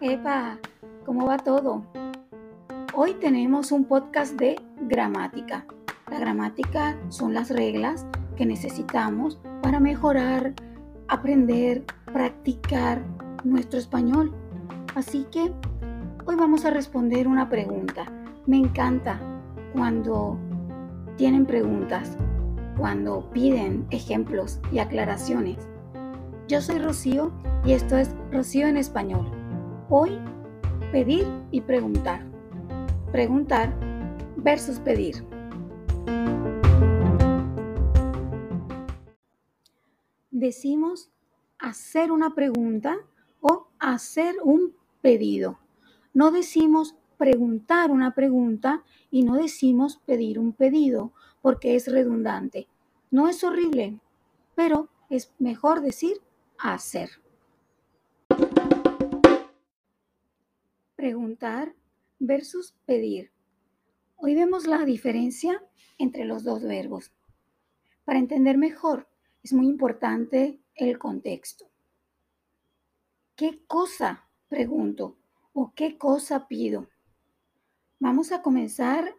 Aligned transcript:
Epa, 0.00 0.58
¿cómo 1.04 1.26
va 1.26 1.36
todo? 1.36 1.84
Hoy 2.94 3.12
tenemos 3.20 3.72
un 3.72 3.84
podcast 3.84 4.40
de 4.40 4.58
gramática. 4.80 5.66
La 6.10 6.18
gramática 6.18 6.96
son 7.10 7.34
las 7.34 7.50
reglas 7.50 8.06
que 8.36 8.46
necesitamos 8.46 9.38
para 9.60 9.80
mejorar, 9.80 10.54
aprender, 11.08 11.84
practicar 12.06 13.02
nuestro 13.44 13.78
español. 13.78 14.34
Así 14.94 15.26
que 15.30 15.52
hoy 16.24 16.36
vamos 16.36 16.64
a 16.64 16.70
responder 16.70 17.28
una 17.28 17.50
pregunta. 17.50 18.06
Me 18.46 18.56
encanta 18.56 19.20
cuando 19.74 20.38
tienen 21.16 21.44
preguntas, 21.44 22.16
cuando 22.80 23.30
piden 23.30 23.86
ejemplos 23.90 24.58
y 24.72 24.78
aclaraciones. 24.78 25.58
Yo 26.48 26.62
soy 26.62 26.78
Rocío 26.78 27.30
y 27.62 27.72
esto 27.72 27.98
es 27.98 28.16
Rocío 28.32 28.66
en 28.68 28.78
español. 28.78 29.30
Hoy, 29.90 30.18
pedir 30.90 31.26
y 31.50 31.60
preguntar. 31.60 32.24
Preguntar 33.12 33.70
versus 34.36 34.78
pedir. 34.78 35.26
Decimos 40.30 41.10
hacer 41.58 42.10
una 42.10 42.34
pregunta 42.34 42.96
o 43.42 43.68
hacer 43.78 44.36
un 44.42 44.72
pedido. 45.02 45.58
No 46.14 46.30
decimos 46.30 46.96
preguntar 47.18 47.90
una 47.90 48.14
pregunta 48.14 48.82
y 49.10 49.22
no 49.24 49.34
decimos 49.34 49.98
pedir 50.06 50.38
un 50.38 50.54
pedido 50.54 51.12
porque 51.42 51.76
es 51.76 51.90
redundante. 51.90 52.68
No 53.10 53.28
es 53.28 53.42
horrible, 53.44 54.00
pero 54.54 54.88
es 55.08 55.32
mejor 55.38 55.80
decir 55.80 56.20
hacer. 56.58 57.10
preguntar 61.00 61.74
versus 62.18 62.74
pedir. 62.84 63.32
Hoy 64.16 64.34
vemos 64.34 64.66
la 64.66 64.84
diferencia 64.84 65.64
entre 65.96 66.26
los 66.26 66.44
dos 66.44 66.62
verbos. 66.62 67.10
Para 68.04 68.18
entender 68.18 68.58
mejor, 68.58 69.08
es 69.42 69.54
muy 69.54 69.66
importante 69.66 70.60
el 70.74 70.98
contexto. 70.98 71.70
¿Qué 73.34 73.64
cosa 73.66 74.28
pregunto 74.50 75.16
o 75.54 75.72
qué 75.74 75.96
cosa 75.96 76.46
pido? 76.48 76.86
Vamos 77.98 78.30
a 78.30 78.42
comenzar 78.42 79.16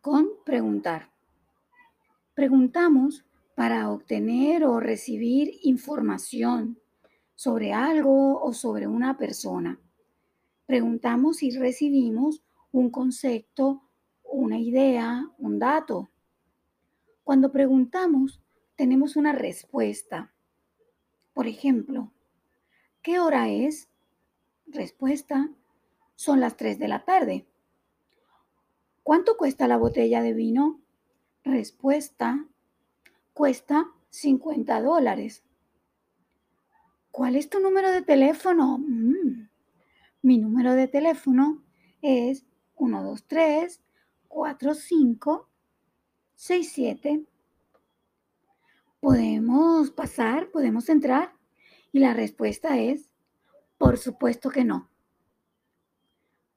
con 0.00 0.28
preguntar. 0.44 1.13
Preguntamos 2.34 3.24
para 3.54 3.92
obtener 3.92 4.64
o 4.64 4.80
recibir 4.80 5.52
información 5.62 6.80
sobre 7.36 7.72
algo 7.72 8.42
o 8.42 8.52
sobre 8.52 8.88
una 8.88 9.16
persona. 9.16 9.78
Preguntamos 10.66 11.44
y 11.44 11.52
recibimos 11.52 12.42
un 12.72 12.90
concepto, 12.90 13.82
una 14.24 14.58
idea, 14.58 15.30
un 15.38 15.60
dato. 15.60 16.10
Cuando 17.22 17.52
preguntamos, 17.52 18.42
tenemos 18.74 19.14
una 19.14 19.32
respuesta. 19.32 20.34
Por 21.34 21.46
ejemplo, 21.46 22.10
¿qué 23.00 23.20
hora 23.20 23.48
es? 23.48 23.88
Respuesta, 24.66 25.50
son 26.16 26.40
las 26.40 26.56
3 26.56 26.80
de 26.80 26.88
la 26.88 27.04
tarde. 27.04 27.46
¿Cuánto 29.04 29.36
cuesta 29.36 29.68
la 29.68 29.76
botella 29.76 30.20
de 30.20 30.32
vino? 30.32 30.83
Respuesta, 31.44 32.42
cuesta 33.34 33.90
50 34.08 34.80
dólares. 34.80 35.44
¿Cuál 37.10 37.36
es 37.36 37.50
tu 37.50 37.60
número 37.60 37.90
de 37.90 38.00
teléfono? 38.00 38.78
Mm, 38.78 39.48
mi 40.22 40.38
número 40.38 40.72
de 40.74 40.88
teléfono 40.88 41.62
es 42.00 42.46
123 42.78 43.80
45 44.28 45.48
67. 46.34 47.26
¿Podemos 49.00 49.90
pasar? 49.90 50.50
¿Podemos 50.50 50.88
entrar? 50.88 51.34
Y 51.92 51.98
la 51.98 52.14
respuesta 52.14 52.78
es, 52.78 53.10
por 53.76 53.98
supuesto 53.98 54.48
que 54.48 54.64
no. 54.64 54.88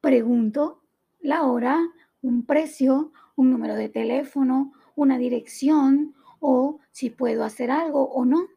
Pregunto 0.00 0.82
la 1.20 1.42
hora, 1.42 1.78
un 2.22 2.46
precio, 2.46 3.12
un 3.38 3.52
número 3.52 3.76
de 3.76 3.88
teléfono, 3.88 4.72
una 4.96 5.16
dirección 5.16 6.16
o 6.40 6.80
si 6.90 7.08
puedo 7.08 7.44
hacer 7.44 7.70
algo 7.70 8.02
o 8.10 8.24
no. 8.24 8.48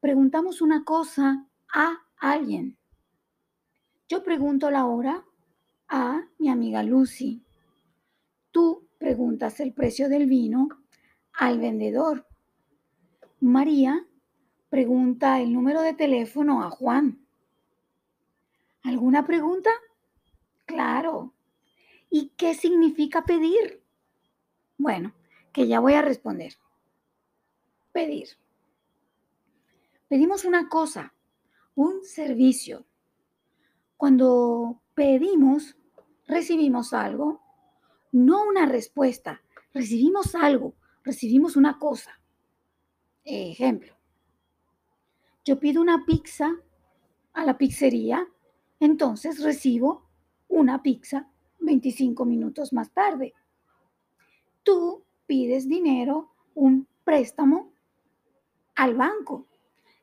Preguntamos 0.00 0.62
una 0.62 0.84
cosa 0.84 1.44
a 1.74 1.98
alguien. 2.18 2.78
Yo 4.08 4.22
pregunto 4.22 4.70
la 4.70 4.86
hora 4.86 5.24
a 5.88 6.22
mi 6.38 6.50
amiga 6.50 6.84
Lucy. 6.84 7.42
Tú 8.52 8.86
preguntas 8.98 9.58
el 9.58 9.72
precio 9.72 10.08
del 10.08 10.26
vino 10.26 10.68
al 11.32 11.58
vendedor. 11.58 12.28
María 13.40 14.06
pregunta 14.68 15.40
el 15.40 15.52
número 15.52 15.82
de 15.82 15.94
teléfono 15.94 16.62
a 16.62 16.70
Juan. 16.70 17.26
¿Alguna 18.84 19.26
pregunta? 19.26 19.70
Claro. 20.64 21.34
¿Y 22.14 22.28
qué 22.36 22.54
significa 22.54 23.24
pedir? 23.24 23.82
Bueno, 24.76 25.14
que 25.50 25.66
ya 25.66 25.80
voy 25.80 25.94
a 25.94 26.02
responder. 26.02 26.52
Pedir. 27.90 28.28
Pedimos 30.08 30.44
una 30.44 30.68
cosa, 30.68 31.14
un 31.74 32.04
servicio. 32.04 32.84
Cuando 33.96 34.82
pedimos, 34.92 35.74
recibimos 36.26 36.92
algo, 36.92 37.40
no 38.12 38.44
una 38.44 38.66
respuesta, 38.66 39.40
recibimos 39.72 40.34
algo, 40.34 40.74
recibimos 41.04 41.56
una 41.56 41.78
cosa. 41.78 42.20
Ejemplo, 43.24 43.96
yo 45.46 45.58
pido 45.58 45.80
una 45.80 46.04
pizza 46.04 46.56
a 47.32 47.46
la 47.46 47.56
pizzería, 47.56 48.28
entonces 48.80 49.42
recibo 49.42 50.10
una 50.48 50.82
pizza 50.82 51.31
25 51.62 52.24
minutos 52.24 52.72
más 52.72 52.92
tarde. 52.92 53.34
Tú 54.62 55.04
pides 55.26 55.68
dinero, 55.68 56.32
un 56.54 56.86
préstamo 57.04 57.72
al 58.74 58.94
banco, 58.94 59.46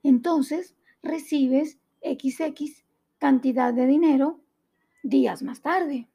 entonces 0.03 0.75
recibes 1.02 1.80
XX 2.02 2.86
cantidad 3.18 3.74
de 3.74 3.86
dinero 3.86 4.40
días 5.03 5.44
más 5.44 5.62
tarde. 5.62 6.09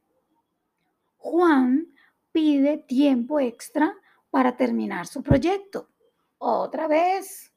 Juan 1.19 1.95
pide 2.33 2.79
tiempo 2.79 3.41
extra 3.41 3.97
para 4.31 4.57
terminar 4.57 5.07
su 5.07 5.23
proyecto. 5.23 5.89
Otra 6.39 6.89
vez. 6.89 7.53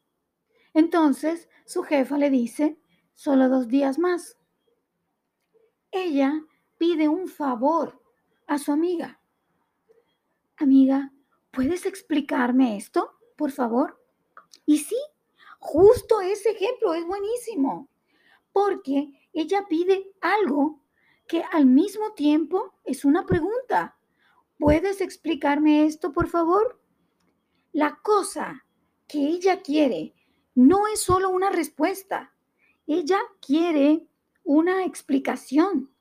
Entonces 0.74 1.50
su 1.66 1.84
jefa 1.84 2.18
le 2.18 2.30
dice, 2.30 2.78
solo 3.14 3.50
dos 3.50 3.68
días 3.68 4.00
más. 4.00 4.38
Ella 5.92 6.44
pide 6.78 7.08
un 7.08 7.28
favor 7.28 8.02
a 8.48 8.58
su 8.58 8.72
amiga. 8.72 9.20
Amiga, 10.58 11.12
¿puedes 11.52 11.86
explicarme 11.86 12.78
esto, 12.78 13.18
por 13.36 13.52
favor? 13.52 14.02
Y 14.66 14.80
sí, 14.80 14.98
justo 15.60 16.22
ese 16.22 16.52
ejemplo 16.52 16.94
es 16.94 17.06
buenísimo, 17.06 17.90
porque 18.52 19.30
ella 19.34 19.66
pide 19.70 20.12
algo 20.22 20.82
que 21.28 21.44
al 21.52 21.66
mismo 21.66 22.14
tiempo 22.14 22.74
es 22.86 23.06
una 23.06 23.26
pregunta. 23.26 23.98
¿Puedes 24.58 25.02
explicarme 25.02 25.86
esto, 25.86 26.12
por 26.12 26.28
favor? 26.28 26.82
La 27.74 28.00
cosa 28.02 28.66
que 29.08 29.20
ella 29.20 29.62
quiere 29.62 30.16
no 30.56 30.88
es 30.88 31.02
solo 31.02 31.30
una 31.30 31.52
respuesta. 31.52 32.34
Ella 32.88 33.20
quiere 33.46 34.08
una 34.44 34.86
explicación. 34.86 35.92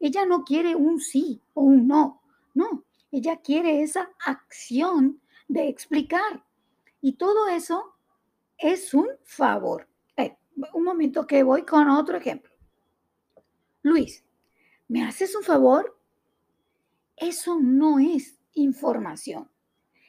Ella 0.00 0.26
no 0.26 0.44
quiere 0.44 0.74
un 0.76 1.00
sí 1.00 1.42
o 1.54 1.62
un 1.62 1.86
no. 1.86 2.22
No, 2.54 2.84
ella 3.10 3.36
quiere 3.36 3.82
esa 3.82 4.10
acción 4.24 5.20
de 5.48 5.68
explicar. 5.68 6.44
Y 7.00 7.14
todo 7.14 7.48
eso 7.48 7.94
es 8.58 8.92
un 8.94 9.08
favor. 9.24 9.88
Eh, 10.16 10.36
un 10.72 10.84
momento 10.84 11.26
que 11.26 11.42
voy 11.42 11.62
con 11.62 11.88
otro 11.88 12.16
ejemplo. 12.16 12.52
Luis, 13.82 14.24
¿me 14.88 15.04
haces 15.04 15.34
un 15.34 15.42
favor? 15.42 15.98
Eso 17.16 17.58
no 17.60 17.98
es 17.98 18.38
información. 18.54 19.50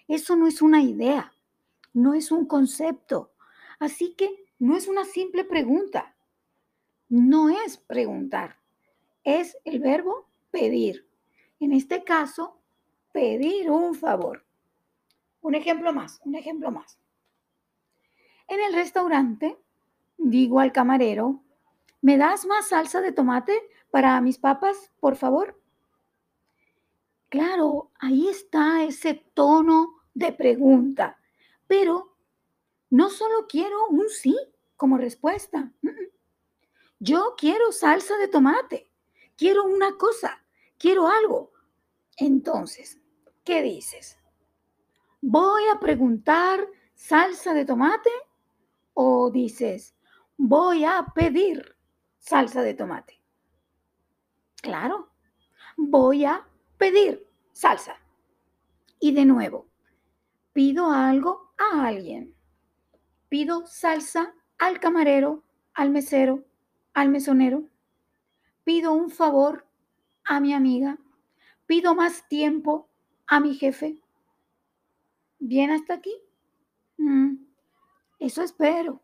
Eso 0.07 0.35
no 0.35 0.47
es 0.47 0.61
una 0.61 0.81
idea. 0.81 1.31
No 1.93 2.13
es 2.13 2.31
un 2.31 2.45
concepto. 2.45 3.33
Así 3.79 4.13
que 4.15 4.47
no 4.59 4.75
es 4.75 4.87
una 4.87 5.05
simple 5.05 5.43
pregunta. 5.43 6.15
No 7.07 7.49
es 7.49 7.77
preguntar. 7.77 8.57
Es 9.23 9.57
el 9.65 9.79
verbo 9.79 10.27
pedir. 10.51 11.07
En 11.59 11.73
este 11.73 12.03
caso, 12.03 12.59
pedir 13.11 13.69
un 13.69 13.95
favor. 13.95 14.45
Un 15.41 15.55
ejemplo 15.55 15.93
más, 15.93 16.19
un 16.25 16.35
ejemplo 16.35 16.71
más. 16.71 16.99
En 18.47 18.61
el 18.61 18.73
restaurante, 18.73 19.57
digo 20.17 20.59
al 20.59 20.71
camarero, 20.71 21.43
¿me 22.01 22.17
das 22.17 22.45
más 22.45 22.69
salsa 22.69 23.01
de 23.01 23.11
tomate 23.11 23.61
para 23.91 24.19
mis 24.21 24.37
papas, 24.37 24.91
por 24.99 25.15
favor? 25.15 25.61
Claro, 27.29 27.91
ahí 27.99 28.27
está 28.27 28.83
ese 28.83 29.13
tono 29.33 30.01
de 30.15 30.31
pregunta, 30.31 31.19
pero 31.67 32.15
no 32.89 33.09
solo 33.09 33.45
quiero 33.47 33.87
un 33.87 34.09
sí 34.09 34.35
como 34.75 34.97
respuesta. 34.97 35.71
Yo 36.99 37.35
quiero 37.37 37.71
salsa 37.71 38.17
de 38.17 38.27
tomate, 38.27 38.88
quiero 39.39 39.63
una 39.63 39.95
cosa, 39.95 40.43
quiero 40.77 41.07
algo. 41.07 41.53
Entonces, 42.17 42.99
¿qué 43.45 43.61
dices? 43.61 44.19
¿Voy 45.21 45.63
a 45.73 45.79
preguntar 45.79 46.67
salsa 46.93 47.53
de 47.53 47.63
tomate 47.63 48.09
o 48.93 49.31
dices, 49.31 49.95
voy 50.35 50.83
a 50.83 51.05
pedir 51.15 51.77
salsa 52.17 52.61
de 52.63 52.73
tomate? 52.73 53.21
Claro, 54.61 55.09
voy 55.77 56.25
a 56.25 56.45
pedir 56.77 57.25
salsa. 57.53 57.95
Y 58.99 59.13
de 59.13 59.23
nuevo, 59.23 59.69
pido 60.51 60.91
algo 60.91 61.53
a 61.57 61.87
alguien. 61.87 62.35
Pido 63.29 63.65
salsa 63.67 64.33
al 64.57 64.81
camarero, 64.81 65.45
al 65.73 65.91
mesero, 65.91 66.43
al 66.93 67.07
mesonero. 67.07 67.69
Pido 68.69 68.93
un 68.93 69.09
favor 69.09 69.65
a 70.23 70.39
mi 70.39 70.53
amiga. 70.53 70.99
Pido 71.65 71.95
más 71.95 72.27
tiempo 72.27 72.87
a 73.25 73.39
mi 73.39 73.55
jefe. 73.55 73.99
¿Bien 75.39 75.71
hasta 75.71 75.95
aquí? 75.95 76.13
Mm, 76.97 77.47
eso 78.19 78.43
espero. 78.43 79.01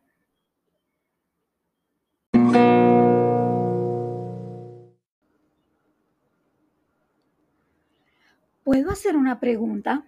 ¿Puedo 8.64 8.92
hacer 8.92 9.18
una 9.18 9.40
pregunta? 9.40 10.06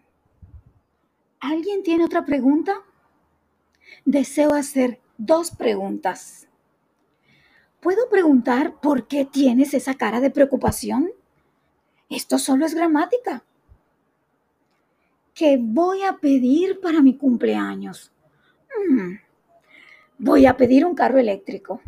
¿Alguien 1.39 1.81
tiene 1.81 2.05
otra 2.05 2.23
pregunta? 2.23 2.83
Deseo 4.05 4.53
hacer 4.53 5.01
dos 5.17 5.49
preguntas. 5.49 6.46
¿Puedo 7.79 8.09
preguntar 8.09 8.79
por 8.81 9.07
qué 9.07 9.25
tienes 9.25 9.73
esa 9.73 9.93
cara 9.93 10.19
de 10.19 10.31
preocupación? 10.31 11.11
Esto 12.09 12.39
solo 12.39 12.65
es 12.65 12.73
gramática. 12.73 13.43
¿Qué 15.33 15.57
voy 15.61 16.03
a 16.03 16.17
pedir 16.17 16.79
para 16.79 17.01
mi 17.01 17.15
cumpleaños? 17.15 18.11
Mm, 18.89 19.15
voy 20.17 20.45
a 20.45 20.57
pedir 20.57 20.85
un 20.85 20.95
carro 20.95 21.19
eléctrico. 21.19 21.81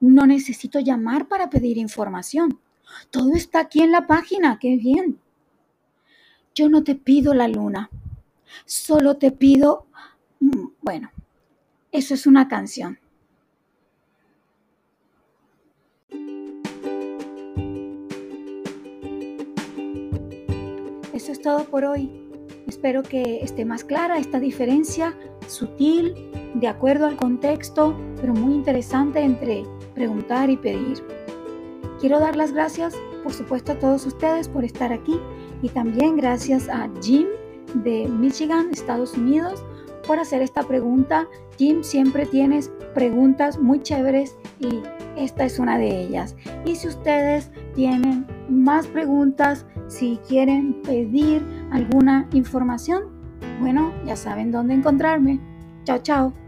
No 0.00 0.26
necesito 0.26 0.80
llamar 0.80 1.28
para 1.28 1.48
pedir 1.48 1.78
información. 1.78 2.58
Todo 3.10 3.34
está 3.34 3.60
aquí 3.60 3.82
en 3.82 3.92
la 3.92 4.06
página. 4.06 4.58
¡Qué 4.58 4.76
bien! 4.76 5.20
Yo 6.56 6.70
no 6.70 6.82
te 6.82 6.94
pido 6.94 7.34
la 7.34 7.48
luna, 7.48 7.90
solo 8.64 9.18
te 9.18 9.30
pido, 9.30 9.86
mm, 10.40 10.68
bueno, 10.80 11.10
eso 11.92 12.14
es 12.14 12.26
una 12.26 12.48
canción. 12.48 12.98
Eso 21.16 21.32
es 21.32 21.40
todo 21.40 21.64
por 21.64 21.86
hoy. 21.86 22.10
Espero 22.66 23.02
que 23.02 23.42
esté 23.42 23.64
más 23.64 23.84
clara 23.84 24.18
esta 24.18 24.38
diferencia 24.38 25.16
sutil, 25.46 26.14
de 26.52 26.68
acuerdo 26.68 27.06
al 27.06 27.16
contexto, 27.16 27.96
pero 28.20 28.34
muy 28.34 28.52
interesante 28.52 29.20
entre 29.20 29.64
preguntar 29.94 30.50
y 30.50 30.58
pedir. 30.58 31.02
Quiero 32.00 32.20
dar 32.20 32.36
las 32.36 32.52
gracias, 32.52 32.94
por 33.22 33.32
supuesto, 33.32 33.72
a 33.72 33.78
todos 33.78 34.04
ustedes 34.04 34.46
por 34.46 34.62
estar 34.62 34.92
aquí 34.92 35.18
y 35.62 35.70
también 35.70 36.18
gracias 36.18 36.68
a 36.68 36.90
Jim 37.00 37.28
de 37.76 38.06
Michigan, 38.08 38.68
Estados 38.70 39.14
Unidos, 39.14 39.64
por 40.06 40.18
hacer 40.18 40.42
esta 40.42 40.64
pregunta. 40.64 41.26
Jim, 41.56 41.82
siempre 41.82 42.26
tienes 42.26 42.70
preguntas 42.94 43.58
muy 43.58 43.80
chéveres 43.80 44.36
y 44.60 44.82
esta 45.16 45.46
es 45.46 45.58
una 45.58 45.78
de 45.78 45.98
ellas. 45.98 46.36
Y 46.66 46.76
si 46.76 46.88
ustedes 46.88 47.50
tienen 47.74 48.26
más 48.48 48.86
preguntas, 48.86 49.66
si 49.88 50.18
quieren 50.28 50.82
pedir 50.82 51.44
alguna 51.70 52.28
información, 52.32 53.04
bueno, 53.60 53.92
ya 54.04 54.16
saben 54.16 54.50
dónde 54.50 54.74
encontrarme. 54.74 55.40
Chao, 55.84 55.98
chao. 55.98 56.45